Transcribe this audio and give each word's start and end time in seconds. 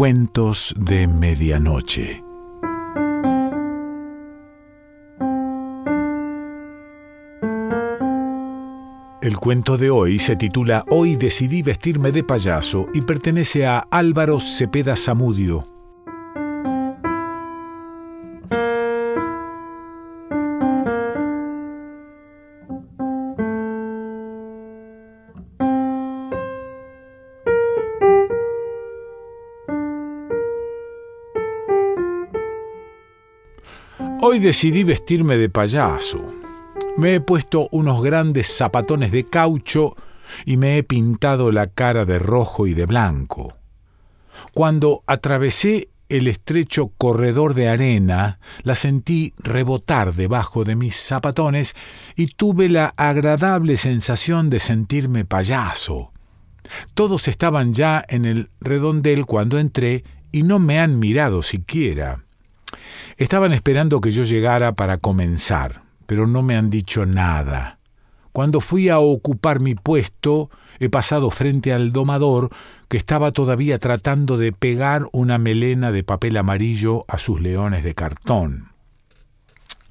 Cuentos 0.00 0.74
de 0.78 1.06
Medianoche. 1.06 2.24
El 9.20 9.36
cuento 9.36 9.76
de 9.76 9.90
hoy 9.90 10.18
se 10.18 10.36
titula 10.36 10.86
Hoy 10.88 11.16
decidí 11.16 11.60
vestirme 11.60 12.12
de 12.12 12.24
payaso 12.24 12.86
y 12.94 13.02
pertenece 13.02 13.66
a 13.66 13.80
Álvaro 13.90 14.40
Cepeda 14.40 14.96
Zamudio. 14.96 15.64
Hoy 34.22 34.38
decidí 34.38 34.84
vestirme 34.84 35.38
de 35.38 35.48
payaso. 35.48 36.34
Me 36.98 37.14
he 37.14 37.20
puesto 37.22 37.68
unos 37.72 38.02
grandes 38.02 38.54
zapatones 38.54 39.12
de 39.12 39.24
caucho 39.24 39.96
y 40.44 40.58
me 40.58 40.76
he 40.76 40.82
pintado 40.82 41.50
la 41.50 41.68
cara 41.68 42.04
de 42.04 42.18
rojo 42.18 42.66
y 42.66 42.74
de 42.74 42.84
blanco. 42.84 43.54
Cuando 44.52 45.02
atravesé 45.06 45.88
el 46.10 46.28
estrecho 46.28 46.88
corredor 46.98 47.54
de 47.54 47.68
arena, 47.68 48.40
la 48.62 48.74
sentí 48.74 49.32
rebotar 49.38 50.14
debajo 50.14 50.64
de 50.64 50.76
mis 50.76 50.96
zapatones 50.96 51.74
y 52.14 52.26
tuve 52.26 52.68
la 52.68 52.92
agradable 52.98 53.78
sensación 53.78 54.50
de 54.50 54.60
sentirme 54.60 55.24
payaso. 55.24 56.12
Todos 56.92 57.26
estaban 57.26 57.72
ya 57.72 58.04
en 58.06 58.26
el 58.26 58.50
redondel 58.60 59.24
cuando 59.24 59.58
entré 59.58 60.04
y 60.30 60.42
no 60.42 60.58
me 60.58 60.78
han 60.78 60.98
mirado 60.98 61.42
siquiera. 61.42 62.24
Estaban 63.16 63.52
esperando 63.52 64.00
que 64.00 64.10
yo 64.10 64.24
llegara 64.24 64.72
para 64.72 64.98
comenzar, 64.98 65.82
pero 66.06 66.26
no 66.26 66.42
me 66.42 66.56
han 66.56 66.70
dicho 66.70 67.06
nada. 67.06 67.78
Cuando 68.32 68.60
fui 68.60 68.88
a 68.88 68.98
ocupar 68.98 69.60
mi 69.60 69.74
puesto, 69.74 70.50
he 70.78 70.88
pasado 70.88 71.30
frente 71.30 71.72
al 71.72 71.92
domador 71.92 72.50
que 72.88 72.96
estaba 72.96 73.32
todavía 73.32 73.78
tratando 73.78 74.36
de 74.36 74.52
pegar 74.52 75.06
una 75.12 75.38
melena 75.38 75.92
de 75.92 76.04
papel 76.04 76.36
amarillo 76.36 77.04
a 77.08 77.18
sus 77.18 77.40
leones 77.40 77.84
de 77.84 77.94
cartón. 77.94 78.70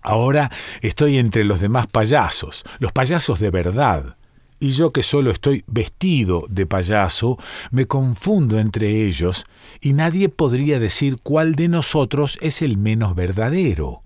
Ahora 0.01 0.49
estoy 0.81 1.17
entre 1.17 1.43
los 1.43 1.59
demás 1.59 1.87
payasos, 1.87 2.63
los 2.79 2.91
payasos 2.91 3.39
de 3.39 3.51
verdad, 3.51 4.15
y 4.59 4.71
yo 4.71 4.91
que 4.91 5.03
solo 5.03 5.31
estoy 5.31 5.63
vestido 5.67 6.45
de 6.49 6.65
payaso, 6.65 7.37
me 7.71 7.85
confundo 7.85 8.59
entre 8.59 9.05
ellos, 9.05 9.45
y 9.81 9.93
nadie 9.93 10.29
podría 10.29 10.79
decir 10.79 11.17
cuál 11.21 11.55
de 11.55 11.67
nosotros 11.67 12.37
es 12.41 12.61
el 12.61 12.77
menos 12.77 13.15
verdadero. 13.15 14.01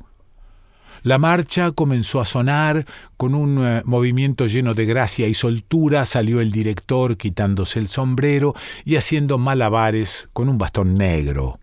La 1.03 1.17
marcha 1.17 1.71
comenzó 1.71 2.21
a 2.21 2.25
sonar, 2.25 2.85
con 3.17 3.35
un 3.35 3.65
eh, 3.65 3.81
movimiento 3.83 4.47
lleno 4.47 4.73
de 4.73 4.85
gracia 4.85 5.27
y 5.27 5.33
soltura 5.33 6.05
salió 6.05 6.39
el 6.39 6.51
director 6.51 7.17
quitándose 7.17 7.79
el 7.79 7.89
sombrero 7.89 8.55
y 8.85 8.95
haciendo 8.95 9.37
malabares 9.37 10.29
con 10.31 10.47
un 10.47 10.57
bastón 10.57 10.95
negro. 10.95 11.59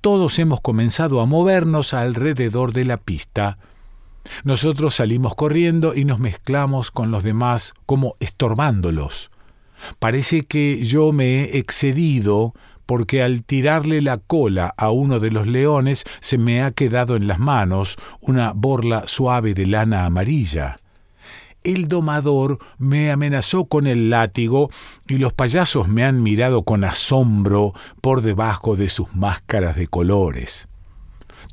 Todos 0.00 0.40
hemos 0.40 0.60
comenzado 0.60 1.20
a 1.20 1.26
movernos 1.26 1.94
alrededor 1.94 2.72
de 2.72 2.84
la 2.84 2.96
pista. 2.96 3.58
Nosotros 4.44 4.94
salimos 4.96 5.34
corriendo 5.34 5.94
y 5.94 6.04
nos 6.04 6.18
mezclamos 6.18 6.90
con 6.90 7.10
los 7.10 7.22
demás 7.22 7.74
como 7.86 8.16
estorbándolos. 8.20 9.30
Parece 9.98 10.42
que 10.42 10.84
yo 10.84 11.12
me 11.12 11.44
he 11.44 11.58
excedido 11.58 12.54
porque 12.86 13.22
al 13.22 13.42
tirarle 13.42 14.00
la 14.00 14.16
cola 14.18 14.72
a 14.76 14.90
uno 14.90 15.18
de 15.18 15.30
los 15.30 15.46
leones 15.46 16.04
se 16.20 16.38
me 16.38 16.62
ha 16.62 16.70
quedado 16.70 17.16
en 17.16 17.26
las 17.26 17.38
manos 17.38 17.96
una 18.20 18.52
borla 18.52 19.04
suave 19.06 19.54
de 19.54 19.66
lana 19.66 20.06
amarilla. 20.06 20.76
El 21.64 21.88
domador 21.88 22.60
me 22.78 23.10
amenazó 23.10 23.64
con 23.64 23.88
el 23.88 24.08
látigo 24.08 24.70
y 25.08 25.18
los 25.18 25.32
payasos 25.32 25.88
me 25.88 26.04
han 26.04 26.22
mirado 26.22 26.62
con 26.62 26.84
asombro 26.84 27.74
por 28.00 28.22
debajo 28.22 28.76
de 28.76 28.88
sus 28.88 29.12
máscaras 29.16 29.74
de 29.74 29.88
colores. 29.88 30.68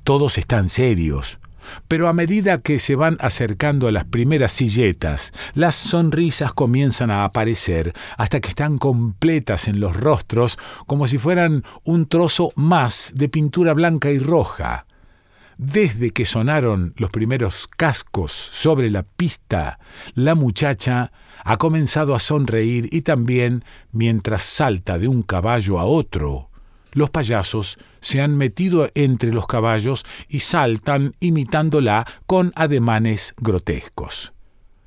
Todos 0.04 0.38
están 0.38 0.70
serios, 0.70 1.40
pero 1.88 2.08
a 2.08 2.14
medida 2.14 2.62
que 2.62 2.80
se 2.80 2.96
van 2.96 3.18
acercando 3.20 3.88
a 3.88 3.92
las 3.92 4.06
primeras 4.06 4.52
silletas, 4.52 5.34
las 5.54 5.76
sonrisas 5.76 6.54
comienzan 6.54 7.12
a 7.12 7.24
aparecer 7.26 7.94
hasta 8.18 8.40
que 8.40 8.50
están 8.50 8.78
completas 8.78 9.68
en 9.68 9.80
los 9.80 9.96
rostros 9.96 10.58
como 10.88 11.08
si 11.08 11.18
fueran 11.18 11.64
un 11.84 12.06
trozo 12.06 12.52
más 12.56 13.12
de 13.16 13.30
pintura 13.30 13.74
blanca 13.74 14.10
y 14.12 14.20
roja. 14.20 14.86
Desde 15.58 16.10
que 16.10 16.26
sonaron 16.26 16.94
los 16.98 17.12
primeros 17.12 17.68
cascos 17.68 18.32
sobre 18.32 18.90
la 18.90 19.04
pista, 19.04 19.80
la 20.16 20.36
muchacha 20.36 21.12
ha 21.44 21.58
comenzado 21.58 22.16
a 22.16 22.20
sonreír 22.20 22.90
y 22.92 23.02
también 23.02 23.64
mientras 23.92 24.44
salta 24.44 24.98
de 24.98 25.08
un 25.08 25.22
caballo 25.22 25.80
a 25.80 25.86
otro, 25.86 26.50
los 26.94 27.10
payasos 27.10 27.78
se 28.02 28.22
han 28.22 28.38
metido 28.38 28.90
entre 28.96 29.34
los 29.34 29.48
caballos 29.48 30.06
y 30.28 30.40
saltan 30.40 31.16
imitándola 31.20 32.06
con 32.26 32.52
ademanes 32.56 33.34
grotescos. 33.38 34.34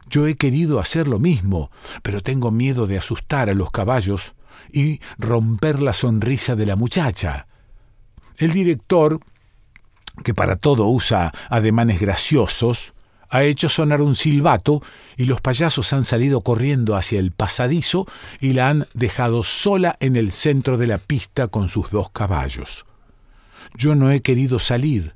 Yo 0.08 0.26
he 0.26 0.34
querido 0.34 0.78
hacer 0.78 1.08
lo 1.08 1.18
mismo, 1.18 1.70
pero 2.02 2.20
tengo 2.22 2.50
miedo 2.50 2.86
de 2.86 2.98
asustar 2.98 3.50
a 3.50 3.54
los 3.54 3.70
caballos 3.70 4.34
y 4.72 5.00
romper 5.18 5.82
la 5.82 5.92
sonrisa 5.92 6.54
de 6.54 6.66
la 6.66 6.76
muchacha. 6.76 7.46
El 8.36 8.52
director, 8.52 9.20
que 10.22 10.34
para 10.34 10.56
todo 10.56 10.86
usa 10.86 11.32
ademanes 11.50 12.00
graciosos, 12.00 12.92
ha 13.30 13.42
hecho 13.42 13.68
sonar 13.68 14.00
un 14.00 14.14
silbato 14.14 14.82
y 15.16 15.24
los 15.24 15.40
payasos 15.40 15.92
han 15.92 16.04
salido 16.04 16.40
corriendo 16.40 16.96
hacia 16.96 17.18
el 17.18 17.32
pasadizo 17.32 18.06
y 18.40 18.52
la 18.52 18.68
han 18.68 18.86
dejado 18.94 19.42
sola 19.42 19.96
en 20.00 20.16
el 20.16 20.32
centro 20.32 20.78
de 20.78 20.86
la 20.86 20.98
pista 20.98 21.48
con 21.48 21.68
sus 21.68 21.90
dos 21.90 22.10
caballos. 22.10 22.86
Yo 23.76 23.94
no 23.94 24.10
he 24.10 24.20
querido 24.22 24.58
salir, 24.58 25.14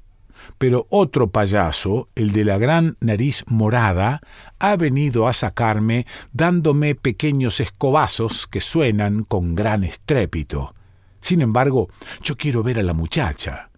pero 0.58 0.86
otro 0.90 1.30
payaso, 1.30 2.08
el 2.14 2.32
de 2.32 2.44
la 2.44 2.58
gran 2.58 2.96
nariz 3.00 3.44
morada, 3.46 4.20
ha 4.58 4.76
venido 4.76 5.28
a 5.28 5.32
sacarme 5.32 6.06
dándome 6.32 6.94
pequeños 6.94 7.60
escobazos 7.60 8.46
que 8.46 8.60
suenan 8.60 9.24
con 9.24 9.54
gran 9.54 9.84
estrépito. 9.84 10.74
Sin 11.20 11.40
embargo, 11.40 11.88
yo 12.22 12.36
quiero 12.36 12.62
ver 12.62 12.78
a 12.78 12.82
la 12.82 12.94
muchacha 12.94 13.69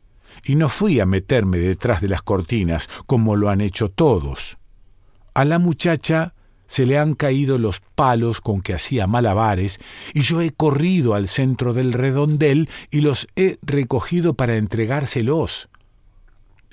y 0.45 0.55
no 0.55 0.69
fui 0.69 1.01
a 1.01 1.07
meterme 1.07 1.59
detrás 1.59 2.01
de 2.01 2.09
las 2.09 2.23
cortinas 2.23 2.89
como 3.07 3.37
lo 3.37 3.49
han 3.49 3.61
hecho 3.61 3.91
todos. 3.91 4.59
A 5.35 5.45
la 5.45 5.59
muchacha 5.59 6.35
se 6.67 6.87
le 6.87 6.99
han 6.99 7.15
caído 7.15 7.59
los 7.59 7.81
palos 7.81 8.41
con 8.41 8.63
que 8.63 8.75
hacía 8.75 9.07
malabares, 9.07 9.79
y 10.15 10.23
yo 10.23 10.41
he 10.41 10.53
corrido 10.53 11.15
al 11.15 11.29
centro 11.29 11.75
del 11.75 11.93
redondel 11.93 12.71
y 12.91 13.01
los 13.01 13.29
he 13.37 13.59
recogido 13.63 14.35
para 14.35 14.57
entregárselos. 14.57 15.69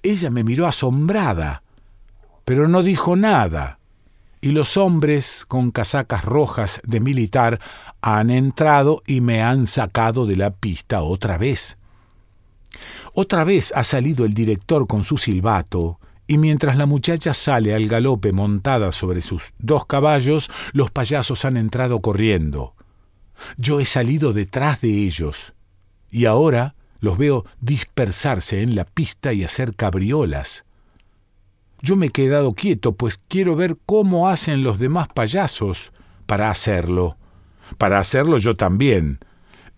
Ella 0.01 0.29
me 0.29 0.45
miró 0.45 0.67
asombrada, 0.67 1.63
pero 2.45 2.69
no 2.69 2.81
dijo 2.81 3.15
nada, 3.15 3.79
y 4.41 4.51
los 4.51 4.77
hombres 4.77 5.43
con 5.47 5.71
casacas 5.71 6.23
rojas 6.23 6.81
de 6.85 7.01
militar 7.01 7.59
han 8.01 8.29
entrado 8.29 9.03
y 9.05 9.19
me 9.19 9.41
han 9.41 9.67
sacado 9.67 10.25
de 10.25 10.37
la 10.37 10.51
pista 10.51 11.01
otra 11.01 11.37
vez. 11.37 11.78
Otra 13.13 13.43
vez 13.43 13.73
ha 13.75 13.83
salido 13.83 14.25
el 14.25 14.33
director 14.33 14.87
con 14.87 15.03
su 15.03 15.17
silbato, 15.17 15.99
y 16.27 16.37
mientras 16.37 16.77
la 16.77 16.85
muchacha 16.85 17.33
sale 17.33 17.73
al 17.73 17.87
galope 17.87 18.31
montada 18.31 18.91
sobre 18.91 19.21
sus 19.21 19.53
dos 19.57 19.85
caballos, 19.85 20.51
los 20.73 20.91
payasos 20.91 21.43
han 21.43 21.57
entrado 21.57 22.01
corriendo. 22.01 22.75
Yo 23.57 23.79
he 23.79 23.85
salido 23.85 24.33
detrás 24.33 24.81
de 24.81 24.89
ellos, 24.89 25.53
y 26.11 26.25
ahora 26.25 26.75
los 26.99 27.17
veo 27.17 27.45
dispersarse 27.61 28.61
en 28.61 28.75
la 28.75 28.85
pista 28.85 29.33
y 29.33 29.43
hacer 29.43 29.75
cabriolas. 29.75 30.65
Yo 31.81 31.95
me 31.95 32.07
he 32.07 32.09
quedado 32.09 32.53
quieto, 32.53 32.93
pues 32.93 33.19
quiero 33.27 33.55
ver 33.55 33.77
cómo 33.85 34.27
hacen 34.27 34.63
los 34.63 34.79
demás 34.79 35.07
payasos 35.07 35.93
para 36.25 36.49
hacerlo. 36.49 37.17
Para 37.77 37.99
hacerlo 37.99 38.37
yo 38.37 38.55
también. 38.55 39.19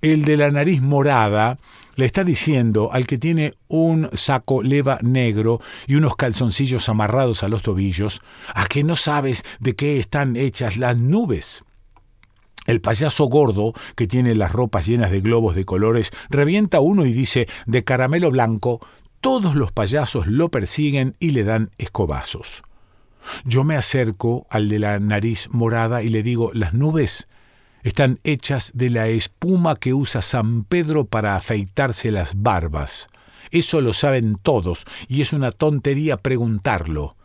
El 0.02 0.26
de 0.26 0.38
la 0.38 0.50
nariz 0.50 0.82
morada 0.82 1.60
le 2.02 2.08
está 2.08 2.24
diciendo 2.24 2.90
al 2.92 3.06
que 3.06 3.20
tiene 3.20 3.54
un 3.68 4.10
saco 4.14 4.64
leva 4.64 4.98
negro 5.04 5.62
y 5.86 5.94
unos 5.94 6.16
calzoncillos 6.16 6.90
amarrados 6.90 7.44
a 7.44 7.48
los 7.48 7.62
tobillos, 7.62 8.22
a 8.56 8.66
que 8.66 8.84
no 8.84 8.96
sabes 8.96 9.46
de 9.60 9.76
qué 9.76 10.00
están 10.00 10.36
hechas 10.36 10.78
las 10.78 10.98
nubes. 10.98 11.64
El 12.66 12.82
payaso 12.82 13.26
gordo, 13.26 13.74
que 13.96 14.08
tiene 14.08 14.34
las 14.34 14.52
ropas 14.52 14.88
llenas 14.88 15.12
de 15.12 15.22
globos 15.22 15.54
de 15.54 15.64
colores, 15.64 16.12
revienta 16.32 16.80
uno 16.80 17.06
y 17.06 17.14
dice, 17.14 17.48
de 17.68 17.84
caramelo 17.84 18.32
blanco, 18.32 18.80
todos 19.20 19.54
los 19.54 19.72
payasos 19.72 20.26
lo 20.26 20.50
persiguen 20.50 21.16
y 21.20 21.30
le 21.30 21.44
dan 21.44 21.70
escobazos. 21.78 22.64
Yo 23.46 23.64
me 23.64 23.76
acerco 23.76 24.48
al 24.50 24.70
de 24.70 24.80
la 24.80 25.00
nariz 25.00 25.50
morada 25.52 26.02
y 26.02 26.10
le 26.10 26.24
digo, 26.24 26.50
las 26.56 26.74
nubes 26.74 27.28
Están 27.84 28.20
hechas 28.24 28.72
de 28.76 28.90
la 28.90 29.08
espuma 29.08 29.76
que 29.76 29.94
usa 29.94 30.22
San 30.22 30.64
Pedro 30.64 31.06
para 31.06 31.36
afeitarse 31.36 32.12
las 32.12 32.42
barbas. 32.42 33.08
Eso 33.50 33.82
lo 33.82 33.94
saben 33.94 34.38
todos 34.42 34.86
y 35.08 35.22
es 35.22 35.34
una 35.34 35.52
tontería 35.52 36.18
preguntarlo. 36.18 37.16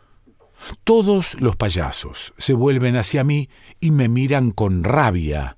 Todos 0.83 1.39
los 1.39 1.55
payasos 1.55 2.33
se 2.37 2.53
vuelven 2.53 2.95
hacia 2.95 3.23
mí 3.23 3.49
y 3.79 3.91
me 3.91 4.09
miran 4.09 4.51
con 4.51 4.83
rabia. 4.83 5.57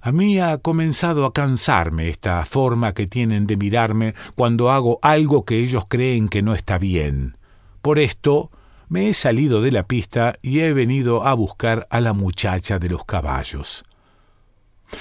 A 0.00 0.12
mí 0.12 0.38
ha 0.38 0.58
comenzado 0.58 1.24
a 1.24 1.32
cansarme 1.32 2.08
esta 2.08 2.44
forma 2.44 2.92
que 2.92 3.06
tienen 3.06 3.46
de 3.46 3.56
mirarme 3.56 4.14
cuando 4.34 4.70
hago 4.70 4.98
algo 5.02 5.44
que 5.44 5.58
ellos 5.58 5.84
creen 5.88 6.28
que 6.28 6.42
no 6.42 6.54
está 6.54 6.78
bien. 6.78 7.38
Por 7.80 7.98
esto 7.98 8.50
me 8.88 9.08
he 9.08 9.14
salido 9.14 9.62
de 9.62 9.72
la 9.72 9.86
pista 9.86 10.34
y 10.42 10.60
he 10.60 10.72
venido 10.72 11.26
a 11.26 11.34
buscar 11.34 11.86
a 11.90 12.00
la 12.00 12.12
muchacha 12.12 12.78
de 12.78 12.88
los 12.88 13.04
caballos. 13.04 13.84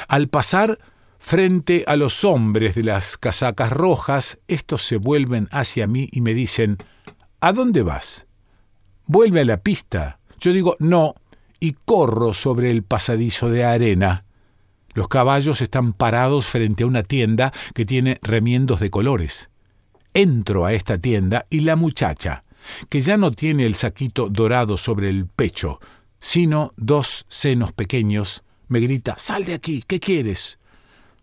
Al 0.07 0.27
pasar 0.27 0.79
frente 1.19 1.83
a 1.87 1.95
los 1.95 2.23
hombres 2.23 2.75
de 2.75 2.83
las 2.83 3.17
casacas 3.17 3.71
rojas, 3.71 4.39
estos 4.47 4.83
se 4.83 4.97
vuelven 4.97 5.47
hacia 5.51 5.87
mí 5.87 6.09
y 6.11 6.21
me 6.21 6.33
dicen 6.33 6.77
¿A 7.41 7.53
dónde 7.53 7.83
vas? 7.83 8.27
Vuelve 9.05 9.41
a 9.41 9.45
la 9.45 9.57
pista. 9.57 10.19
Yo 10.39 10.51
digo 10.51 10.75
no 10.79 11.15
y 11.59 11.73
corro 11.73 12.33
sobre 12.33 12.71
el 12.71 12.83
pasadizo 12.83 13.49
de 13.49 13.63
arena. 13.63 14.25
Los 14.93 15.07
caballos 15.09 15.61
están 15.61 15.93
parados 15.93 16.47
frente 16.47 16.83
a 16.83 16.87
una 16.87 17.03
tienda 17.03 17.51
que 17.73 17.85
tiene 17.85 18.17
remiendos 18.21 18.79
de 18.79 18.89
colores. 18.89 19.49
Entro 20.13 20.65
a 20.65 20.73
esta 20.73 20.97
tienda 20.97 21.45
y 21.49 21.59
la 21.59 21.75
muchacha, 21.75 22.45
que 22.87 23.01
ya 23.01 23.17
no 23.17 23.31
tiene 23.31 23.65
el 23.65 23.75
saquito 23.75 24.29
dorado 24.29 24.77
sobre 24.77 25.09
el 25.09 25.27
pecho, 25.27 25.79
sino 26.19 26.73
dos 26.77 27.25
senos 27.27 27.73
pequeños, 27.73 28.44
me 28.67 28.79
grita 28.79 29.15
Sal 29.17 29.45
de 29.45 29.53
aquí, 29.53 29.83
¿qué 29.87 29.99
quieres? 29.99 30.59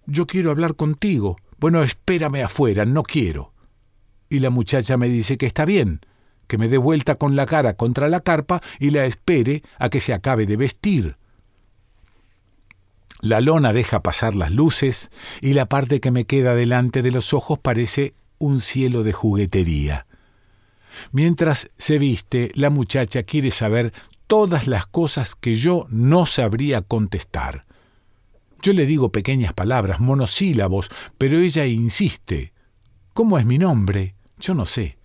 Yo 0.06 0.26
quiero 0.26 0.50
hablar 0.50 0.74
contigo. 0.74 1.36
Bueno, 1.58 1.82
espérame 1.82 2.42
afuera, 2.44 2.84
no 2.84 3.02
quiero. 3.02 3.52
Y 4.28 4.40
la 4.40 4.50
muchacha 4.50 4.96
me 4.96 5.08
dice 5.08 5.36
que 5.36 5.46
está 5.46 5.64
bien, 5.64 6.00
que 6.46 6.58
me 6.58 6.68
dé 6.68 6.78
vuelta 6.78 7.16
con 7.16 7.36
la 7.36 7.46
cara 7.46 7.74
contra 7.74 8.08
la 8.08 8.20
carpa 8.20 8.60
y 8.80 8.90
la 8.90 9.04
espere 9.04 9.62
a 9.78 9.88
que 9.88 10.00
se 10.00 10.12
acabe 10.12 10.46
de 10.46 10.56
vestir. 10.56 11.16
La 13.20 13.40
lona 13.40 13.72
deja 13.72 14.02
pasar 14.02 14.34
las 14.34 14.50
luces 14.50 15.10
y 15.40 15.54
la 15.54 15.66
parte 15.66 16.00
que 16.00 16.10
me 16.10 16.24
queda 16.24 16.56
delante 16.56 17.02
de 17.02 17.12
los 17.12 17.32
ojos 17.32 17.58
parece 17.60 18.14
un 18.38 18.60
cielo 18.60 19.04
de 19.04 19.12
juguetería. 19.12 20.06
Mientras 21.12 21.70
se 21.78 21.98
viste, 21.98 22.50
la 22.54 22.70
muchacha 22.70 23.22
quiere 23.22 23.50
saber 23.50 23.92
todas 24.32 24.66
las 24.66 24.86
cosas 24.86 25.34
que 25.34 25.56
yo 25.56 25.86
no 25.90 26.24
sabría 26.24 26.80
contestar. 26.80 27.66
Yo 28.62 28.72
le 28.72 28.86
digo 28.86 29.12
pequeñas 29.12 29.52
palabras, 29.52 30.00
monosílabos, 30.00 30.90
pero 31.18 31.38
ella 31.38 31.66
insiste. 31.66 32.54
¿Cómo 33.12 33.38
es 33.38 33.44
mi 33.44 33.58
nombre? 33.58 34.14
Yo 34.40 34.54
no 34.54 34.64
sé. 34.64 34.96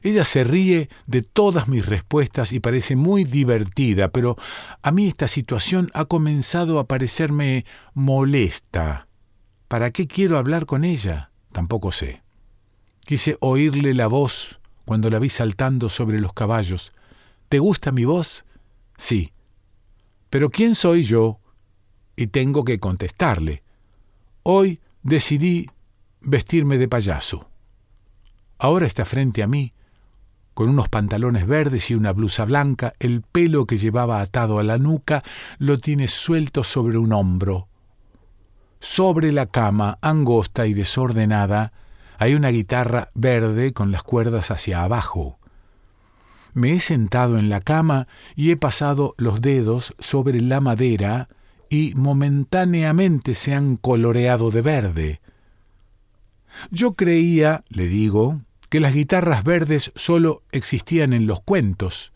Ella 0.00 0.24
se 0.24 0.42
ríe 0.42 0.88
de 1.06 1.20
todas 1.20 1.68
mis 1.68 1.84
respuestas 1.84 2.50
y 2.52 2.60
parece 2.60 2.96
muy 2.96 3.24
divertida, 3.24 4.08
pero 4.08 4.38
a 4.80 4.90
mí 4.90 5.06
esta 5.06 5.28
situación 5.28 5.90
ha 5.92 6.06
comenzado 6.06 6.78
a 6.78 6.86
parecerme 6.86 7.66
molesta. 7.92 9.06
¿Para 9.68 9.90
qué 9.90 10.06
quiero 10.06 10.38
hablar 10.38 10.64
con 10.64 10.84
ella? 10.84 11.30
Tampoco 11.52 11.92
sé. 11.92 12.22
Quise 13.04 13.36
oírle 13.40 13.92
la 13.92 14.06
voz 14.06 14.60
cuando 14.86 15.10
la 15.10 15.18
vi 15.18 15.28
saltando 15.28 15.90
sobre 15.90 16.20
los 16.20 16.32
caballos. 16.32 16.94
¿Te 17.48 17.58
gusta 17.58 17.92
mi 17.92 18.04
voz? 18.04 18.44
Sí. 18.96 19.32
Pero 20.30 20.50
¿quién 20.50 20.74
soy 20.74 21.02
yo? 21.02 21.38
Y 22.16 22.28
tengo 22.28 22.64
que 22.64 22.78
contestarle. 22.78 23.62
Hoy 24.42 24.80
decidí 25.02 25.70
vestirme 26.20 26.78
de 26.78 26.88
payaso. 26.88 27.48
Ahora 28.58 28.86
está 28.86 29.04
frente 29.04 29.42
a 29.42 29.46
mí, 29.46 29.74
con 30.54 30.70
unos 30.70 30.88
pantalones 30.88 31.46
verdes 31.46 31.90
y 31.90 31.94
una 31.94 32.12
blusa 32.12 32.46
blanca, 32.46 32.94
el 32.98 33.20
pelo 33.20 33.66
que 33.66 33.76
llevaba 33.76 34.22
atado 34.22 34.58
a 34.58 34.62
la 34.62 34.78
nuca 34.78 35.22
lo 35.58 35.78
tiene 35.78 36.08
suelto 36.08 36.64
sobre 36.64 36.96
un 36.96 37.12
hombro. 37.12 37.68
Sobre 38.80 39.32
la 39.32 39.46
cama, 39.46 39.98
angosta 40.00 40.66
y 40.66 40.72
desordenada, 40.72 41.72
hay 42.18 42.34
una 42.34 42.48
guitarra 42.48 43.10
verde 43.12 43.74
con 43.74 43.92
las 43.92 44.02
cuerdas 44.02 44.50
hacia 44.50 44.82
abajo. 44.82 45.38
Me 46.56 46.72
he 46.72 46.80
sentado 46.80 47.36
en 47.36 47.50
la 47.50 47.60
cama 47.60 48.08
y 48.34 48.50
he 48.50 48.56
pasado 48.56 49.14
los 49.18 49.42
dedos 49.42 49.94
sobre 49.98 50.40
la 50.40 50.62
madera 50.62 51.28
y 51.68 51.92
momentáneamente 51.96 53.34
se 53.34 53.52
han 53.52 53.76
coloreado 53.76 54.50
de 54.50 54.62
verde. 54.62 55.20
Yo 56.70 56.94
creía, 56.94 57.62
le 57.68 57.88
digo, 57.88 58.40
que 58.70 58.80
las 58.80 58.94
guitarras 58.94 59.44
verdes 59.44 59.92
solo 59.96 60.44
existían 60.50 61.12
en 61.12 61.26
los 61.26 61.42
cuentos. 61.42 62.14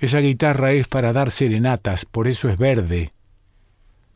Esa 0.00 0.18
guitarra 0.18 0.72
es 0.72 0.88
para 0.88 1.12
dar 1.12 1.30
serenatas, 1.30 2.06
por 2.06 2.26
eso 2.26 2.48
es 2.48 2.58
verde. 2.58 3.12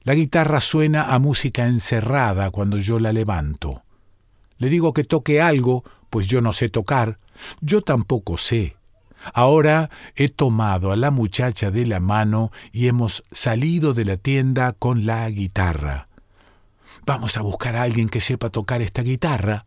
La 0.02 0.14
guitarra 0.14 0.60
suena 0.60 1.14
a 1.14 1.20
música 1.20 1.68
encerrada 1.68 2.50
cuando 2.50 2.78
yo 2.78 2.98
la 2.98 3.12
levanto. 3.12 3.84
Le 4.56 4.68
digo 4.68 4.92
que 4.92 5.04
toque 5.04 5.40
algo, 5.40 5.84
pues 6.10 6.26
yo 6.26 6.40
no 6.40 6.52
sé 6.52 6.68
tocar. 6.68 7.20
Yo 7.60 7.82
tampoco 7.82 8.38
sé. 8.38 8.77
Ahora 9.34 9.90
he 10.14 10.28
tomado 10.28 10.92
a 10.92 10.96
la 10.96 11.10
muchacha 11.10 11.70
de 11.70 11.86
la 11.86 12.00
mano 12.00 12.50
y 12.72 12.88
hemos 12.88 13.24
salido 13.30 13.94
de 13.94 14.04
la 14.04 14.16
tienda 14.16 14.72
con 14.72 15.06
la 15.06 15.28
guitarra. 15.30 16.08
Vamos 17.06 17.36
a 17.36 17.42
buscar 17.42 17.76
a 17.76 17.82
alguien 17.82 18.08
que 18.08 18.20
sepa 18.20 18.50
tocar 18.50 18.82
esta 18.82 19.02
guitarra. 19.02 19.64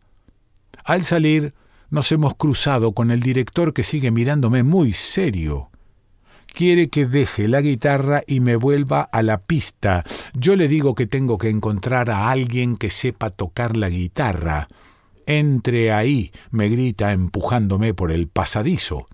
Al 0.84 1.04
salir, 1.04 1.54
nos 1.90 2.10
hemos 2.12 2.34
cruzado 2.34 2.92
con 2.92 3.10
el 3.10 3.20
director 3.20 3.74
que 3.74 3.82
sigue 3.82 4.10
mirándome 4.10 4.62
muy 4.62 4.92
serio. 4.92 5.70
Quiere 6.46 6.88
que 6.88 7.06
deje 7.06 7.48
la 7.48 7.60
guitarra 7.60 8.22
y 8.26 8.40
me 8.40 8.56
vuelva 8.56 9.02
a 9.02 9.22
la 9.22 9.38
pista. 9.38 10.04
Yo 10.34 10.54
le 10.54 10.68
digo 10.68 10.94
que 10.94 11.06
tengo 11.06 11.38
que 11.38 11.48
encontrar 11.48 12.10
a 12.10 12.30
alguien 12.30 12.76
que 12.76 12.90
sepa 12.90 13.30
tocar 13.30 13.76
la 13.76 13.88
guitarra. 13.88 14.68
Entre 15.26 15.92
ahí, 15.92 16.30
me 16.50 16.68
grita 16.68 17.12
empujándome 17.12 17.94
por 17.94 18.12
el 18.12 18.28
pasadizo. 18.28 19.06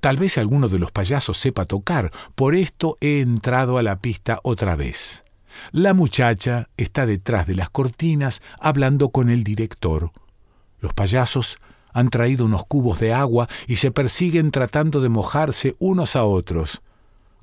Tal 0.00 0.16
vez 0.16 0.38
alguno 0.38 0.68
de 0.68 0.78
los 0.78 0.90
payasos 0.90 1.38
sepa 1.38 1.64
tocar, 1.64 2.12
por 2.34 2.54
esto 2.54 2.96
he 3.00 3.20
entrado 3.20 3.78
a 3.78 3.82
la 3.82 4.00
pista 4.00 4.40
otra 4.42 4.76
vez. 4.76 5.24
La 5.72 5.94
muchacha 5.94 6.68
está 6.76 7.06
detrás 7.06 7.46
de 7.46 7.56
las 7.56 7.70
cortinas 7.70 8.42
hablando 8.60 9.10
con 9.10 9.28
el 9.28 9.42
director. 9.42 10.12
Los 10.80 10.94
payasos 10.94 11.58
han 11.92 12.10
traído 12.10 12.44
unos 12.44 12.64
cubos 12.64 13.00
de 13.00 13.12
agua 13.12 13.48
y 13.66 13.76
se 13.76 13.90
persiguen 13.90 14.50
tratando 14.50 15.00
de 15.00 15.08
mojarse 15.08 15.74
unos 15.78 16.16
a 16.16 16.24
otros. 16.24 16.82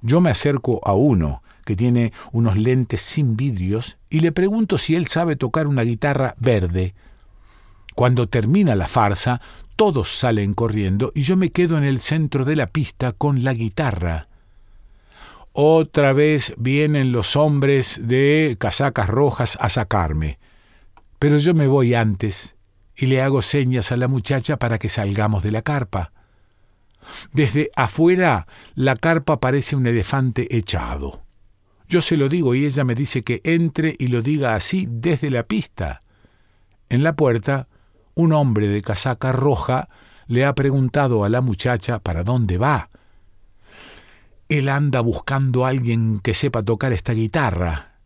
Yo 0.01 0.22
me 0.22 0.30
acerco 0.30 0.80
a 0.86 0.94
uno, 0.94 1.42
que 1.65 1.75
tiene 1.75 2.13
unos 2.32 2.56
lentes 2.56 3.01
sin 3.01 3.36
vidrios, 3.36 3.98
y 4.10 4.20
le 4.20 4.32
pregunto 4.32 4.77
si 4.77 4.96
él 4.96 5.08
sabe 5.08 5.36
tocar 5.36 5.68
una 5.68 5.82
guitarra 5.82 6.36
verde. 6.38 6.94
Cuando 7.96 8.27
termina 8.27 8.75
la 8.75 8.88
farsa, 8.88 9.42
todos 9.75 10.17
salen 10.17 10.53
corriendo 10.53 11.12
y 11.13 11.24
yo 11.24 11.38
me 11.38 11.51
quedo 11.51 11.77
en 11.77 11.84
el 11.84 12.00
centro 12.00 12.46
de 12.46 12.55
la 12.55 12.67
pista 12.67 13.12
con 13.12 13.44
la 13.44 13.53
guitarra. 13.53 14.29
Otra 15.51 16.13
vez 16.13 16.53
vienen 16.58 17.12
los 17.12 17.36
hombres 17.36 18.00
de 18.01 18.58
casacas 18.60 19.08
rojas 19.08 19.58
a 19.62 19.70
sacarme. 19.70 20.38
Pero 21.20 21.38
yo 21.38 21.53
me 21.53 21.67
voy 21.67 21.94
antes 21.94 22.55
y 22.96 23.05
le 23.05 23.22
hago 23.22 23.41
señas 23.41 23.91
a 23.91 23.98
la 23.98 24.08
muchacha 24.08 24.58
para 24.58 24.77
que 24.77 24.89
salgamos 24.89 25.44
de 25.44 25.51
la 25.51 25.62
carpa. 25.62 26.12
Desde 27.32 27.70
afuera 27.75 28.48
la 28.74 28.96
carpa 28.96 29.39
parece 29.39 29.75
un 29.75 29.88
elefante 29.88 30.55
echado. 30.55 31.24
Yo 31.88 32.01
se 32.01 32.17
lo 32.17 32.29
digo 32.29 32.55
y 32.55 32.65
ella 32.65 32.84
me 32.84 32.96
dice 32.96 33.24
que 33.24 33.41
entre 33.44 33.96
y 34.00 34.08
lo 34.08 34.22
diga 34.22 34.55
así 34.55 34.88
desde 34.89 35.29
la 35.29 35.44
pista. 35.44 36.01
En 36.89 37.03
la 37.03 37.15
puerta 37.15 37.67
un 38.16 38.34
hombre 38.34 38.68
de 38.68 38.82
casaca 38.82 39.32
roja 39.32 39.90
le 40.28 40.46
ha 40.46 40.56
preguntado 40.56 41.24
a 41.24 41.30
la 41.30 41.42
muchacha 41.42 42.00
para 42.00 42.24
dónde 42.24 42.58
va. 42.58 42.90
Él 44.50 44.70
anda 44.70 45.02
buscando 45.02 45.66
a 45.66 45.70
alguien 45.70 46.20
que 46.20 46.34
sepa 46.34 46.64
tocar 46.64 46.94
esta 46.94 47.14
guitarra. 47.14 48.00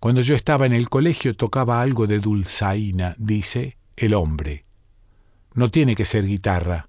Cuando 0.00 0.20
yo 0.20 0.34
estaba 0.34 0.66
en 0.66 0.72
el 0.72 0.88
colegio 0.88 1.34
tocaba 1.34 1.80
algo 1.80 2.06
de 2.06 2.20
dulzaina, 2.20 3.14
dice 3.18 3.76
el 3.96 4.14
hombre. 4.14 4.64
No 5.54 5.70
tiene 5.70 5.94
que 5.94 6.04
ser 6.04 6.26
guitarra. 6.26 6.88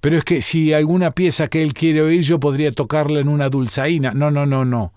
Pero 0.00 0.18
es 0.18 0.24
que 0.24 0.42
si 0.42 0.72
alguna 0.72 1.12
pieza 1.12 1.46
que 1.46 1.62
él 1.62 1.74
quiere 1.74 2.02
oír 2.02 2.22
yo 2.22 2.40
podría 2.40 2.72
tocarla 2.72 3.20
en 3.20 3.28
una 3.28 3.48
dulzaina. 3.48 4.12
No, 4.12 4.32
no, 4.32 4.46
no, 4.46 4.64
no. 4.64 4.92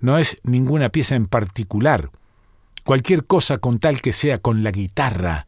No 0.00 0.18
es 0.18 0.36
ninguna 0.42 0.88
pieza 0.88 1.14
en 1.14 1.26
particular. 1.26 2.10
Cualquier 2.84 3.26
cosa 3.26 3.58
con 3.58 3.78
tal 3.78 4.00
que 4.00 4.12
sea 4.12 4.38
con 4.38 4.64
la 4.64 4.72
guitarra. 4.72 5.46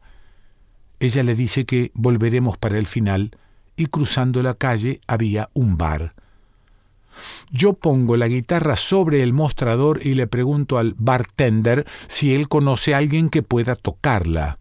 Ella 0.99 1.23
le 1.23 1.35
dice 1.35 1.65
que 1.65 1.91
volveremos 1.93 2.57
para 2.57 2.77
el 2.77 2.87
final 2.87 3.31
y 3.75 3.87
cruzando 3.87 4.41
la 4.41 4.55
calle 4.55 4.99
había 5.07 5.49
un 5.53 5.77
bar. 5.77 6.13
Yo 7.51 7.73
pongo 7.73 8.17
la 8.17 8.27
guitarra 8.27 8.75
sobre 8.75 9.23
el 9.23 9.33
mostrador 9.33 10.05
y 10.05 10.15
le 10.15 10.27
pregunto 10.27 10.77
al 10.77 10.95
bartender 10.97 11.85
si 12.07 12.33
él 12.33 12.47
conoce 12.47 12.93
a 12.93 12.97
alguien 12.97 13.29
que 13.29 13.43
pueda 13.43 13.75
tocarla. 13.75 14.57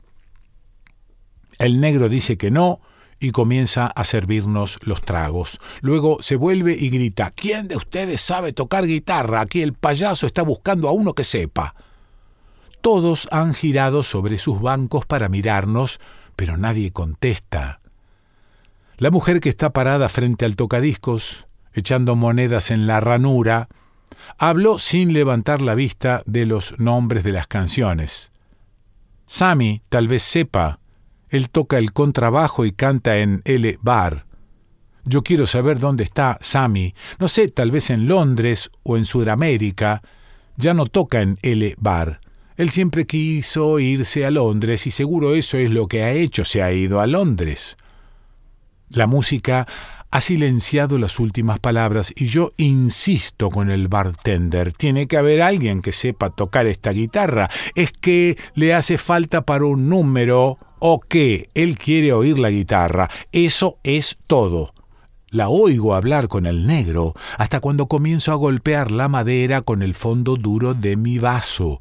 El 1.59 1.81
negro 1.81 2.09
dice 2.09 2.37
que 2.37 2.51
no 2.51 2.81
y 3.19 3.31
comienza 3.31 3.87
a 3.87 4.05
servirnos 4.05 4.79
los 4.83 5.01
tragos. 5.01 5.59
Luego 5.81 6.19
se 6.21 6.37
vuelve 6.37 6.77
y 6.79 6.91
grita, 6.91 7.31
¿quién 7.31 7.69
de 7.69 7.77
ustedes 7.77 8.21
sabe 8.21 8.53
tocar 8.53 8.87
guitarra? 8.87 9.41
Aquí 9.41 9.63
el 9.63 9.73
payaso 9.73 10.27
está 10.27 10.43
buscando 10.43 10.89
a 10.89 10.93
uno 10.93 11.15
que 11.15 11.25
sepa. 11.25 11.75
Todos 12.83 13.27
han 13.33 13.55
girado 13.55 14.03
sobre 14.03 14.39
sus 14.39 14.61
bancos 14.61 15.07
para 15.07 15.29
mirarnos, 15.29 15.99
pero 16.37 16.57
nadie 16.57 16.93
contesta. 16.93 17.81
La 18.99 19.11
mujer 19.11 19.41
que 19.41 19.49
está 19.49 19.71
parada 19.71 20.09
frente 20.09 20.45
al 20.45 20.57
tocadiscos, 20.57 21.47
echando 21.73 22.15
monedas 22.15 22.71
en 22.71 22.87
la 22.87 23.01
ranura, 23.01 23.69
habló 24.39 24.79
sin 24.79 25.13
levantar 25.13 25.61
la 25.61 25.75
vista 25.75 26.23
de 26.27 26.47
los 26.47 26.79
nombres 26.79 27.25
de 27.25 27.33
las 27.33 27.47
canciones. 27.47 28.33
Sammy 29.27 29.83
tal 29.89 30.09
vez 30.09 30.23
sepa 30.23 30.79
él 31.29 31.51
toca 31.51 31.79
el 31.79 31.93
contrabajo 31.93 32.65
y 32.65 32.73
canta 32.73 33.19
en 33.19 33.43
L 33.45 33.79
bar. 33.83 34.27
Yo 35.05 35.23
quiero 35.23 35.47
saber 35.47 35.79
dónde 35.79 36.05
está 36.05 36.39
Sammy. 36.41 36.95
No 37.19 37.29
sé, 37.29 37.49
tal 37.49 37.71
vez 37.71 37.91
en 37.91 38.09
Londres 38.09 38.71
o 38.83 38.97
en 38.97 39.05
Sudamérica. 39.05 40.03
Ya 40.57 40.75
no 40.75 40.87
toca 40.87 41.23
en 41.23 41.39
L 41.43 41.75
bar. 41.79 42.21
Él 42.57 42.71
siempre 42.71 43.07
quiso 43.07 43.79
irse 43.79 44.25
a 44.25 44.31
Londres 44.31 44.87
y 44.87 44.91
seguro 44.91 45.35
eso 45.35 45.59
es 45.59 45.71
lo 45.71 45.89
que 45.89 46.03
ha 46.03 46.13
hecho, 46.13 46.45
se 46.45 46.63
ha 46.63 46.73
ido 46.73 47.01
a 47.01 47.07
Londres. 47.07 47.77
La 48.89 49.07
música 49.07 49.67
ha 50.11 50.21
silenciado 50.21 50.97
las 50.97 51.19
últimas 51.19 51.59
palabras 51.59 52.13
y 52.17 52.27
yo 52.27 52.53
insisto 52.57 53.51
con 53.51 53.71
el 53.71 53.89
bartender. 53.89 54.73
Tiene 54.73 55.07
que 55.07 55.19
haber 55.19 55.43
alguien 55.43 55.83
que 55.83 55.93
sepa 55.93 56.31
tocar 56.31 56.67
esta 56.67 56.93
guitarra. 56.93 57.51
Es 57.75 57.93
que 57.93 58.39
le 58.55 58.73
hace 58.73 58.97
falta 58.97 59.43
para 59.43 59.67
un 59.67 59.91
número 59.91 60.57
o 60.79 61.01
que 61.01 61.51
él 61.55 61.77
quiere 61.77 62.15
oír 62.15 62.39
la 62.39 62.51
guitarra. 62.51 63.11
Eso 63.33 63.79
es 63.83 64.17
todo. 64.27 64.73
La 65.29 65.49
oigo 65.49 65.95
hablar 65.95 66.29
con 66.29 66.47
el 66.47 66.67
negro 66.67 67.13
hasta 67.37 67.61
cuando 67.61 67.89
comienzo 67.89 68.33
a 68.33 68.37
golpear 68.37 68.93
la 68.93 69.09
madera 69.09 69.61
con 69.61 69.83
el 69.83 69.95
fondo 69.95 70.37
duro 70.37 70.73
de 70.73 70.97
mi 70.97 71.19
vaso. 71.19 71.81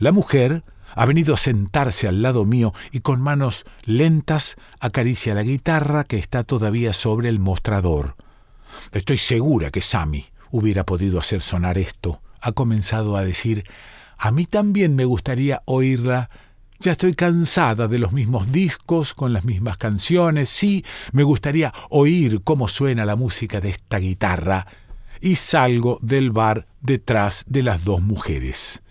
La 0.00 0.12
mujer 0.12 0.64
ha 0.94 1.04
venido 1.04 1.34
a 1.34 1.36
sentarse 1.36 2.08
al 2.08 2.22
lado 2.22 2.46
mío 2.46 2.72
y 2.90 3.00
con 3.00 3.20
manos 3.20 3.66
lentas 3.84 4.56
acaricia 4.80 5.34
la 5.34 5.42
guitarra 5.42 6.04
que 6.04 6.16
está 6.16 6.42
todavía 6.42 6.94
sobre 6.94 7.28
el 7.28 7.38
mostrador. 7.38 8.16
Estoy 8.92 9.18
segura 9.18 9.70
que 9.70 9.82
Sammy 9.82 10.24
hubiera 10.50 10.84
podido 10.84 11.18
hacer 11.18 11.42
sonar 11.42 11.76
esto. 11.76 12.22
Ha 12.40 12.52
comenzado 12.52 13.18
a 13.18 13.22
decir, 13.22 13.64
a 14.16 14.30
mí 14.30 14.46
también 14.46 14.96
me 14.96 15.04
gustaría 15.04 15.60
oírla 15.66 16.30
ya 16.82 16.92
estoy 16.92 17.12
cansada 17.12 17.88
de 17.88 17.98
los 17.98 18.12
mismos 18.12 18.52
discos 18.52 19.12
con 19.12 19.34
las 19.34 19.44
mismas 19.44 19.76
canciones. 19.76 20.48
Sí, 20.48 20.82
me 21.12 21.24
gustaría 21.24 21.74
oír 21.90 22.40
cómo 22.42 22.68
suena 22.68 23.04
la 23.04 23.16
música 23.16 23.60
de 23.60 23.68
esta 23.68 23.98
guitarra. 23.98 24.66
Y 25.20 25.36
salgo 25.36 25.98
del 26.00 26.30
bar 26.30 26.64
detrás 26.80 27.44
de 27.46 27.64
las 27.64 27.84
dos 27.84 28.00
mujeres. 28.00 28.82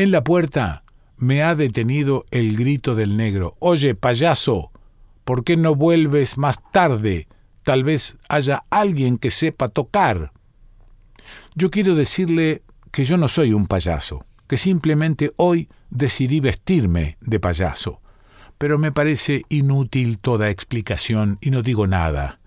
En 0.00 0.12
la 0.12 0.24
puerta 0.24 0.82
me 1.18 1.42
ha 1.42 1.54
detenido 1.54 2.24
el 2.30 2.56
grito 2.56 2.94
del 2.94 3.18
negro. 3.18 3.54
Oye, 3.58 3.94
payaso, 3.94 4.72
¿por 5.26 5.44
qué 5.44 5.58
no 5.58 5.74
vuelves 5.74 6.38
más 6.38 6.58
tarde? 6.72 7.28
Tal 7.64 7.84
vez 7.84 8.16
haya 8.30 8.64
alguien 8.70 9.18
que 9.18 9.30
sepa 9.30 9.68
tocar. 9.68 10.32
Yo 11.54 11.70
quiero 11.70 11.94
decirle 11.96 12.62
que 12.90 13.04
yo 13.04 13.18
no 13.18 13.28
soy 13.28 13.52
un 13.52 13.66
payaso 13.66 14.24
que 14.48 14.56
simplemente 14.56 15.32
hoy 15.36 15.68
decidí 15.90 16.40
vestirme 16.40 17.18
de 17.20 17.38
payaso. 17.38 18.00
Pero 18.56 18.78
me 18.78 18.92
parece 18.92 19.42
inútil 19.50 20.18
toda 20.18 20.48
explicación 20.48 21.36
y 21.42 21.50
no 21.50 21.60
digo 21.60 21.86
nada. 21.86 22.39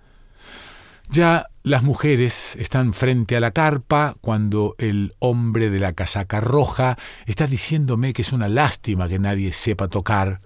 Ya 1.13 1.46
las 1.62 1.84
mujeres 1.84 2.55
están 2.55 2.91
frente 2.91 3.38
a 3.38 3.39
la 3.39 3.51
carpa 3.51 4.15
cuando 4.20 4.74
el 4.79 5.13
hombre 5.20 5.70
de 5.70 5.79
la 5.79 5.93
casaca 5.93 6.41
roja 6.41 6.98
está 7.27 7.46
diciéndome 7.46 8.13
que 8.13 8.24
es 8.24 8.34
una 8.34 8.50
lástima 8.50 9.08
que 9.08 9.20
nadie 9.20 9.53
sepa 9.53 9.89
tocar. 9.89 10.41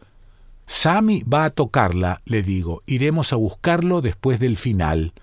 Sammy 0.65 1.23
va 1.23 1.45
a 1.45 1.51
tocarla, 1.51 2.21
le 2.25 2.43
digo. 2.43 2.83
Iremos 2.85 3.31
a 3.31 3.37
buscarlo 3.37 4.01
después 4.01 4.41
del 4.41 4.57
final. 4.57 5.13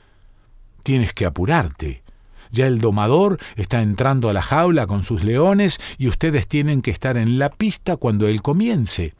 Tienes 0.82 1.12
que 1.12 1.26
apurarte. 1.26 2.02
Ya 2.50 2.66
el 2.66 2.80
domador 2.80 3.38
está 3.56 3.82
entrando 3.82 4.30
a 4.30 4.32
la 4.32 4.40
jaula 4.40 4.86
con 4.86 5.02
sus 5.02 5.24
leones 5.24 5.78
y 5.98 6.08
ustedes 6.08 6.48
tienen 6.48 6.80
que 6.80 6.90
estar 6.90 7.18
en 7.18 7.38
la 7.38 7.50
pista 7.50 7.98
cuando 7.98 8.28
él 8.28 8.40
comience. 8.40 9.12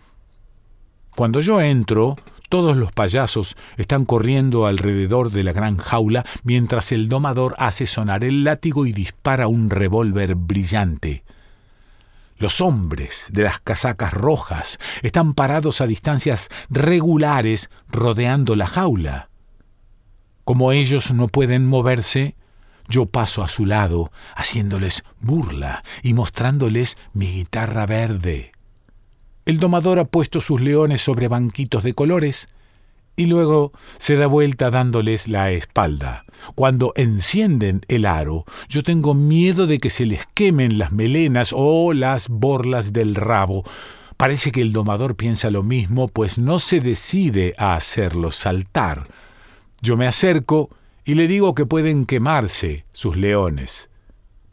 Cuando 1.15 1.41
yo 1.41 1.61
entro, 1.61 2.17
todos 2.55 2.77
los 2.77 2.93
payasos 2.93 3.57
están 3.79 4.05
corriendo 4.05 4.67
alrededor 4.67 5.33
de 5.33 5.43
la 5.43 5.53
gran 5.53 5.77
jaula 5.77 6.25
mientras 6.45 6.93
el 6.93 7.09
domador 7.09 7.57
hace 7.59 7.89
sonar 7.89 8.23
el 8.23 8.45
látigo 8.45 8.87
y 8.87 8.93
dispara 8.93 9.49
un 9.49 9.71
revólver 9.71 10.37
brillante. 10.37 11.25
Los 12.37 12.61
hombres 12.61 13.27
de 13.31 13.43
las 13.43 13.59
casacas 13.59 14.15
rojas 14.15 14.79
están 15.03 15.35
parados 15.35 15.81
a 15.81 15.89
distancias 15.89 16.49
regulares 16.71 17.71
rodeando 17.89 18.55
la 18.55 18.69
jaula. 18.69 19.31
Como 20.45 20.71
ellos 20.71 21.13
no 21.13 21.27
pueden 21.27 21.67
moverse, 21.67 22.37
yo 22.89 23.07
paso 23.07 23.43
a 23.43 23.49
su 23.49 23.67
lado, 23.67 24.13
haciéndoles 24.37 25.03
burla 25.19 25.83
y 26.05 26.15
mostrándoles 26.15 26.99
mi 27.15 27.33
guitarra 27.33 27.85
verde. 27.87 28.54
El 29.47 29.59
domador 29.59 29.99
ha 29.99 30.05
puesto 30.07 30.41
sus 30.41 30.61
leones 30.61 31.03
sobre 31.03 31.29
banquitos 31.29 31.83
de 31.83 31.93
colores 31.93 32.49
y 33.17 33.27
luego 33.27 33.73
se 33.99 34.17
da 34.17 34.27
vuelta 34.27 34.71
dándoles 34.71 35.29
la 35.29 35.51
espalda. 35.53 36.25
Cuando 36.55 36.93
encienden 36.97 37.83
el 37.89 38.07
aro, 38.07 38.45
yo 38.69 38.83
tengo 38.83 39.15
miedo 39.15 39.67
de 39.67 39.79
que 39.79 39.91
se 39.91 40.07
les 40.07 40.27
quemen 40.27 40.79
las 40.79 40.93
melenas 40.93 41.53
o 41.55 41.93
las 41.93 42.29
borlas 42.29 42.93
del 42.93 43.15
rabo. 43.15 43.65
Parece 44.17 44.51
que 44.51 44.63
el 44.63 44.73
domador 44.73 45.15
piensa 45.15 45.51
lo 45.51 45.63
mismo, 45.63 46.09
pues 46.09 46.39
no 46.39 46.59
se 46.59 46.81
decide 46.81 47.55
a 47.59 47.75
hacerlos 47.75 48.37
saltar. 48.37 49.09
Yo 49.81 49.97
me 49.97 50.07
acerco 50.07 50.71
y 51.05 51.15
le 51.15 51.29
digo 51.29 51.55
que 51.55 51.67
pueden 51.67 52.07
quemarse 52.07 52.87
sus 52.93 53.17
leones. 53.17 53.91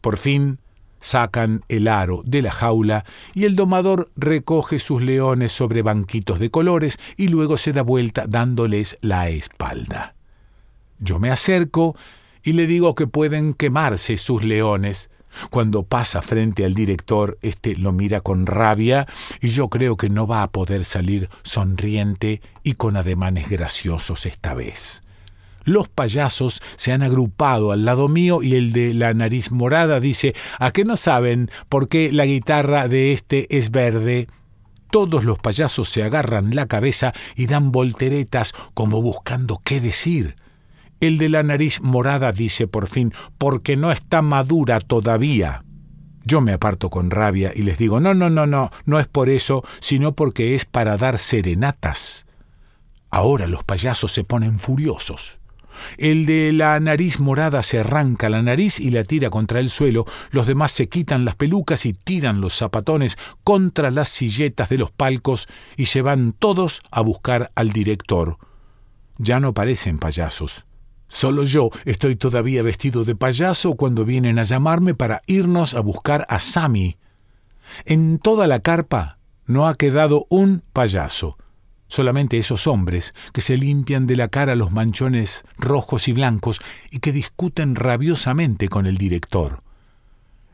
Por 0.00 0.18
fin 0.18 0.58
sacan 1.02 1.64
el 1.68 1.88
aro 1.88 2.22
de 2.24 2.40
la 2.40 2.50
jaula 2.50 3.04
y 3.34 3.44
el 3.44 3.56
domador 3.56 4.08
recoge 4.16 4.78
sus 4.78 5.02
leones 5.02 5.52
sobre 5.52 5.82
banquitos 5.82 6.38
de 6.38 6.50
colores 6.50 6.98
y 7.18 7.28
luego 7.28 7.58
se 7.58 7.74
da 7.74 7.82
vuelta 7.82 8.24
dándoles 8.26 8.96
la 9.02 9.28
espalda. 9.28 10.14
Yo 10.98 11.18
me 11.18 11.30
acerco 11.30 11.94
y 12.42 12.52
le 12.52 12.66
digo 12.66 12.94
que 12.94 13.06
pueden 13.06 13.52
quemarse 13.52 14.16
sus 14.16 14.44
leones. 14.44 15.10
Cuando 15.50 15.82
pasa 15.82 16.22
frente 16.22 16.64
al 16.64 16.74
director, 16.74 17.38
éste 17.42 17.74
lo 17.76 17.92
mira 17.92 18.20
con 18.20 18.46
rabia 18.46 19.06
y 19.40 19.48
yo 19.48 19.68
creo 19.68 19.96
que 19.96 20.08
no 20.08 20.26
va 20.26 20.42
a 20.42 20.50
poder 20.50 20.84
salir 20.84 21.28
sonriente 21.42 22.40
y 22.62 22.74
con 22.74 22.96
ademanes 22.96 23.48
graciosos 23.48 24.26
esta 24.26 24.54
vez. 24.54 25.02
Los 25.64 25.88
payasos 25.88 26.62
se 26.76 26.92
han 26.92 27.02
agrupado 27.02 27.72
al 27.72 27.84
lado 27.84 28.08
mío 28.08 28.42
y 28.42 28.54
el 28.54 28.72
de 28.72 28.94
la 28.94 29.14
nariz 29.14 29.50
morada 29.50 30.00
dice, 30.00 30.34
¿a 30.58 30.70
qué 30.70 30.84
no 30.84 30.96
saben 30.96 31.50
por 31.68 31.88
qué 31.88 32.12
la 32.12 32.26
guitarra 32.26 32.88
de 32.88 33.12
este 33.12 33.58
es 33.58 33.70
verde? 33.70 34.28
Todos 34.90 35.24
los 35.24 35.38
payasos 35.38 35.88
se 35.88 36.02
agarran 36.02 36.54
la 36.54 36.66
cabeza 36.66 37.14
y 37.34 37.46
dan 37.46 37.72
volteretas 37.72 38.52
como 38.74 39.00
buscando 39.00 39.60
qué 39.64 39.80
decir. 39.80 40.36
El 41.00 41.18
de 41.18 41.28
la 41.28 41.42
nariz 41.42 41.80
morada 41.80 42.30
dice 42.30 42.68
por 42.68 42.88
fin, 42.88 43.12
porque 43.38 43.76
no 43.76 43.90
está 43.90 44.22
madura 44.22 44.80
todavía. 44.80 45.64
Yo 46.24 46.40
me 46.40 46.52
aparto 46.52 46.90
con 46.90 47.10
rabia 47.10 47.52
y 47.54 47.62
les 47.62 47.78
digo, 47.78 48.00
no, 48.00 48.14
no, 48.14 48.30
no, 48.30 48.46
no, 48.46 48.70
no 48.84 49.00
es 49.00 49.08
por 49.08 49.28
eso, 49.28 49.64
sino 49.80 50.12
porque 50.12 50.54
es 50.54 50.64
para 50.64 50.96
dar 50.96 51.18
serenatas. 51.18 52.26
Ahora 53.10 53.46
los 53.46 53.64
payasos 53.64 54.12
se 54.12 54.24
ponen 54.24 54.58
furiosos. 54.58 55.41
El 55.98 56.26
de 56.26 56.52
la 56.52 56.78
nariz 56.80 57.20
morada 57.20 57.62
se 57.62 57.78
arranca 57.78 58.28
la 58.28 58.42
nariz 58.42 58.80
y 58.80 58.90
la 58.90 59.04
tira 59.04 59.30
contra 59.30 59.60
el 59.60 59.70
suelo, 59.70 60.04
los 60.30 60.46
demás 60.46 60.72
se 60.72 60.88
quitan 60.88 61.24
las 61.24 61.36
pelucas 61.36 61.86
y 61.86 61.92
tiran 61.92 62.40
los 62.40 62.56
zapatones 62.56 63.18
contra 63.44 63.90
las 63.90 64.08
silletas 64.08 64.68
de 64.68 64.78
los 64.78 64.90
palcos 64.90 65.48
y 65.76 65.86
se 65.86 66.02
van 66.02 66.32
todos 66.32 66.80
a 66.90 67.00
buscar 67.00 67.52
al 67.54 67.70
director. 67.70 68.38
Ya 69.18 69.40
no 69.40 69.54
parecen 69.54 69.98
payasos. 69.98 70.66
Solo 71.08 71.44
yo 71.44 71.70
estoy 71.84 72.16
todavía 72.16 72.62
vestido 72.62 73.04
de 73.04 73.14
payaso 73.14 73.74
cuando 73.74 74.06
vienen 74.06 74.38
a 74.38 74.44
llamarme 74.44 74.94
para 74.94 75.20
irnos 75.26 75.74
a 75.74 75.80
buscar 75.80 76.24
a 76.28 76.38
Sammy. 76.38 76.96
En 77.84 78.18
toda 78.18 78.46
la 78.46 78.60
carpa 78.60 79.18
no 79.46 79.68
ha 79.68 79.74
quedado 79.74 80.26
un 80.30 80.62
payaso. 80.72 81.36
Solamente 81.92 82.38
esos 82.38 82.66
hombres 82.66 83.14
que 83.34 83.42
se 83.42 83.58
limpian 83.58 84.06
de 84.06 84.16
la 84.16 84.28
cara 84.28 84.56
los 84.56 84.72
manchones 84.72 85.44
rojos 85.58 86.08
y 86.08 86.14
blancos 86.14 86.58
y 86.90 87.00
que 87.00 87.12
discuten 87.12 87.74
rabiosamente 87.74 88.70
con 88.70 88.86
el 88.86 88.96
director. 88.96 89.62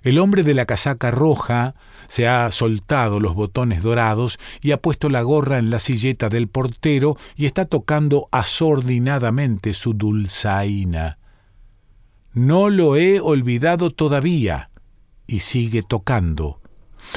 El 0.03 0.19
hombre 0.19 0.43
de 0.43 0.55
la 0.55 0.67
casaca 0.67 1.13
roja 1.13 1.77
se 2.09 2.27
ha 2.27 2.51
soltado 2.51 3.21
los 3.21 3.35
botones 3.35 3.85
dorados 3.85 4.41
y 4.61 4.73
ha 4.73 4.79
puesto 4.79 5.09
la 5.11 5.23
gorra 5.23 5.59
en 5.59 5.71
la 5.71 5.79
silleta 5.79 6.29
del 6.29 6.49
portero 6.49 7.17
y 7.37 7.47
está 7.47 7.67
tocando 7.67 8.29
asordinadamente 8.33 9.75
su 9.75 9.95
dulzaina. 9.95 11.19
No 12.33 12.69
lo 12.69 12.97
he 12.97 13.21
olvidado 13.21 13.91
todavía. 13.91 14.71
Y 15.29 15.41
sigue 15.41 15.83
tocando. 15.83 16.61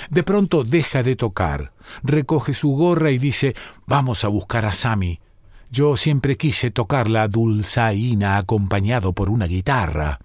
De 0.10 0.24
pronto 0.24 0.64
deja 0.64 1.04
de 1.04 1.16
tocar, 1.16 1.74
recoge 2.04 2.54
su 2.54 2.70
gorra 2.72 3.12
y 3.12 3.18
dice 3.18 3.56
Vamos 3.86 4.24
a 4.24 4.28
buscar 4.28 4.66
a 4.66 4.74
Sammy. 4.74 5.20
Yo 5.70 5.96
siempre 5.96 6.36
quise 6.38 6.72
tocar 6.72 7.10
la 7.10 7.28
dulzaina 7.28 8.38
acompañado 8.38 9.14
por 9.14 9.30
una 9.30 9.48
guitarra. 9.48 10.20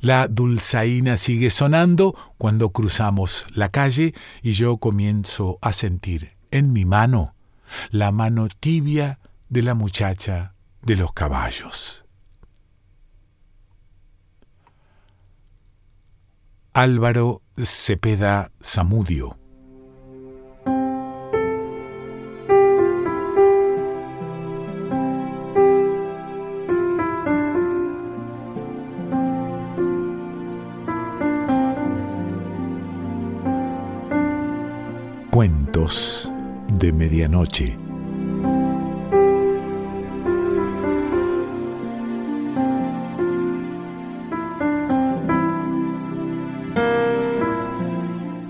La 0.00 0.28
dulzaina 0.28 1.16
sigue 1.16 1.50
sonando 1.50 2.14
cuando 2.38 2.70
cruzamos 2.70 3.44
la 3.52 3.70
calle 3.70 4.14
y 4.42 4.52
yo 4.52 4.76
comienzo 4.76 5.58
a 5.62 5.72
sentir 5.72 6.36
en 6.50 6.72
mi 6.72 6.84
mano 6.84 7.34
la 7.90 8.12
mano 8.12 8.48
tibia 8.48 9.18
de 9.48 9.62
la 9.62 9.74
muchacha 9.74 10.54
de 10.82 10.96
los 10.96 11.12
caballos. 11.12 12.05
Álvaro 16.78 17.40
Cepeda 17.56 18.52
Zamudio 18.62 19.38
Cuentos 35.30 36.30
de 36.74 36.92
Medianoche. 36.92 37.85